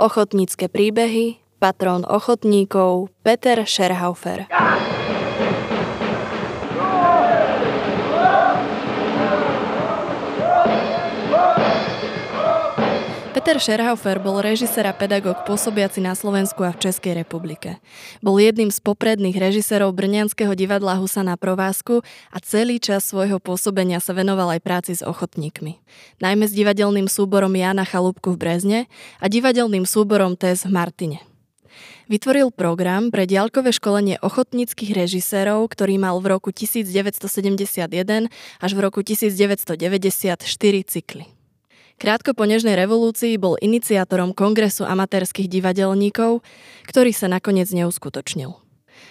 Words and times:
Ochotnícke 0.00 0.72
príbehy, 0.72 1.44
patrón 1.60 2.08
ochotníkov 2.08 3.12
Peter 3.20 3.68
Scherhaufer. 3.68 4.48
Peter 13.30 13.62
Scherhaufer 13.62 14.18
bol 14.18 14.42
režisér 14.42 14.90
a 14.90 14.94
pedagóg 14.94 15.46
pôsobiaci 15.46 16.02
na 16.02 16.18
Slovensku 16.18 16.66
a 16.66 16.74
v 16.74 16.82
Českej 16.82 17.14
republike. 17.14 17.78
Bol 18.18 18.42
jedným 18.42 18.74
z 18.74 18.82
popredných 18.82 19.38
režisérov 19.38 19.94
Brňanského 19.94 20.50
divadla 20.58 20.98
Husa 20.98 21.22
na 21.22 21.38
provázku 21.38 22.02
a 22.34 22.36
celý 22.42 22.82
čas 22.82 23.06
svojho 23.06 23.38
pôsobenia 23.38 24.02
sa 24.02 24.18
venoval 24.18 24.58
aj 24.58 24.60
práci 24.66 24.92
s 24.98 25.06
ochotníkmi. 25.06 25.78
Najmä 26.18 26.50
s 26.50 26.52
divadelným 26.58 27.06
súborom 27.06 27.54
Jana 27.54 27.86
Chalúbku 27.86 28.34
v 28.34 28.40
Brezne 28.42 28.80
a 29.22 29.30
divadelným 29.30 29.86
súborom 29.86 30.34
TES 30.34 30.66
v 30.66 30.74
Martine. 30.74 31.18
Vytvoril 32.10 32.50
program 32.50 33.14
pre 33.14 33.30
diaľkové 33.30 33.70
školenie 33.70 34.18
ochotníckých 34.18 34.90
režisérov, 34.90 35.70
ktorý 35.70 36.02
mal 36.02 36.18
v 36.18 36.34
roku 36.34 36.50
1971 36.50 37.86
až 38.58 38.70
v 38.74 38.80
roku 38.82 39.06
1994 39.06 40.42
cykly. 40.82 41.39
Krátko 42.00 42.32
po 42.32 42.48
Nežnej 42.48 42.80
revolúcii 42.80 43.36
bol 43.36 43.60
iniciátorom 43.60 44.32
Kongresu 44.32 44.88
amatérských 44.88 45.52
divadelníkov, 45.52 46.40
ktorý 46.88 47.12
sa 47.12 47.28
nakoniec 47.28 47.68
neuskutočnil. 47.76 48.56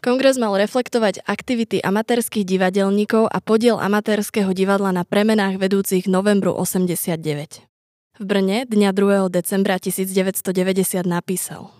Kongres 0.00 0.40
mal 0.40 0.56
reflektovať 0.56 1.20
aktivity 1.28 1.84
amatérských 1.84 2.48
divadelníkov 2.48 3.28
a 3.28 3.38
podiel 3.44 3.76
amatérskeho 3.76 4.56
divadla 4.56 4.96
na 4.96 5.04
premenách 5.04 5.60
vedúcich 5.60 6.08
novembru 6.08 6.56
89. 6.56 7.68
V 8.16 8.24
Brne 8.24 8.64
dňa 8.64 8.96
2. 8.96 9.28
decembra 9.28 9.76
1990 9.76 11.04
napísal– 11.04 11.68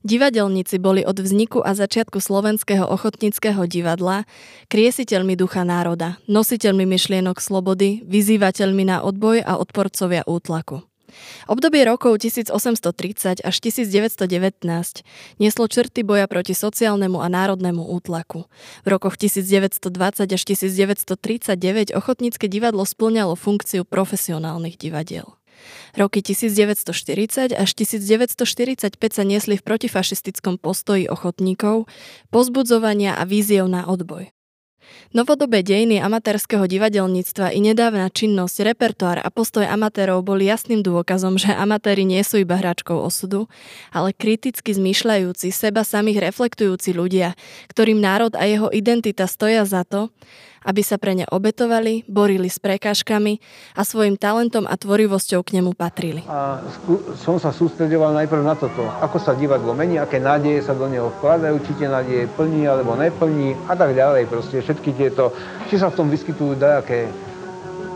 Divadelníci 0.00 0.80
boli 0.80 1.04
od 1.04 1.20
vzniku 1.20 1.60
a 1.60 1.76
začiatku 1.76 2.22
slovenského 2.22 2.88
ochotníckého 2.88 3.64
divadla 3.68 4.24
kriesiteľmi 4.72 5.36
ducha 5.36 5.66
národa, 5.66 6.16
nositeľmi 6.30 6.88
myšlienok 6.88 7.36
slobody, 7.42 8.00
vyzývateľmi 8.08 8.88
na 8.88 9.04
odboj 9.04 9.44
a 9.44 9.60
odporcovia 9.60 10.24
útlaku. 10.24 10.84
Obdobie 11.50 11.82
rokov 11.84 12.22
1830 12.22 13.42
až 13.42 13.56
1919 13.60 14.22
nieslo 15.42 15.64
črty 15.66 16.06
boja 16.06 16.30
proti 16.30 16.54
sociálnemu 16.54 17.18
a 17.18 17.28
národnému 17.28 17.82
útlaku. 17.82 18.46
V 18.84 18.88
rokoch 18.88 19.18
1920 19.18 20.30
až 20.30 20.42
1939 20.46 21.94
ochotnícke 21.94 22.46
divadlo 22.46 22.86
splňalo 22.86 23.34
funkciu 23.34 23.82
profesionálnych 23.82 24.78
divadiel. 24.78 25.39
Roky 25.96 26.22
1940 26.22 27.54
až 27.56 27.70
1945 27.74 28.96
sa 29.10 29.22
niesli 29.26 29.58
v 29.58 29.62
protifašistickom 29.66 30.58
postoji 30.58 31.06
ochotníkov, 31.10 31.90
pozbudzovania 32.30 33.16
a 33.18 33.26
víziev 33.26 33.66
na 33.66 33.86
odboj. 33.86 34.30
Novodobé 35.10 35.66
dejiny 35.66 35.98
amatérskeho 35.98 36.70
divadelníctva 36.70 37.50
i 37.50 37.58
nedávna 37.58 38.10
činnosť, 38.10 38.62
repertoár 38.62 39.18
a 39.18 39.28
postoj 39.30 39.66
amatérov 39.66 40.22
boli 40.22 40.46
jasným 40.46 40.86
dôkazom, 40.86 41.34
že 41.34 41.50
amatéri 41.50 42.06
nie 42.06 42.22
sú 42.22 42.42
iba 42.42 42.54
hračkou 42.54 42.94
osudu, 42.94 43.50
ale 43.90 44.14
kriticky 44.14 44.70
zmýšľajúci, 44.70 45.50
seba 45.50 45.82
samých 45.82 46.30
reflektujúci 46.30 46.94
ľudia, 46.94 47.34
ktorým 47.70 47.98
národ 47.98 48.38
a 48.38 48.46
jeho 48.46 48.70
identita 48.70 49.26
stoja 49.26 49.66
za 49.66 49.82
to, 49.82 50.14
aby 50.64 50.82
sa 50.84 51.00
pre 51.00 51.16
ne 51.16 51.26
obetovali, 51.28 52.04
borili 52.04 52.48
s 52.52 52.60
prekážkami 52.60 53.40
a 53.76 53.82
svojim 53.84 54.20
talentom 54.20 54.68
a 54.68 54.74
tvorivosťou 54.76 55.40
k 55.40 55.60
nemu 55.60 55.72
patrili. 55.72 56.24
A 56.28 56.60
som 57.20 57.40
sa 57.40 57.52
sústredoval 57.52 58.12
najprv 58.16 58.42
na 58.44 58.54
toto, 58.56 58.84
ako 59.00 59.16
sa 59.20 59.32
divadlo 59.36 59.72
mení, 59.72 59.96
aké 59.96 60.20
nádeje 60.20 60.64
sa 60.66 60.76
do 60.76 60.88
neho 60.88 61.12
vkladajú, 61.20 61.56
či 61.64 61.72
tie 61.80 61.88
nádeje 61.88 62.28
plní 62.36 62.68
alebo 62.68 62.96
neplní 62.96 63.56
a 63.68 63.74
tak 63.76 63.96
ďalej. 63.96 64.28
Proste 64.28 64.60
všetky 64.60 64.96
tieto, 64.96 65.32
či 65.68 65.80
sa 65.80 65.88
v 65.88 65.96
tom 66.00 66.08
vyskytujú 66.08 66.56
dajaké 66.56 67.08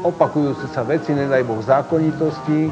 opakujúce 0.04 0.68
sa 0.68 0.84
veci, 0.84 1.16
nedaj 1.16 1.48
Boh 1.48 1.64
zákonitosti, 1.64 2.68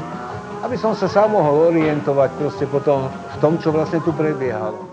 aby 0.61 0.75
som 0.77 0.93
sa 0.93 1.09
sám 1.09 1.33
mohol 1.33 1.73
orientovať 1.73 2.29
proste 2.37 2.65
potom 2.69 3.09
v 3.09 3.35
tom, 3.41 3.57
čo 3.57 3.73
vlastne 3.73 3.99
tu 4.05 4.13
prebiehalo. 4.13 4.92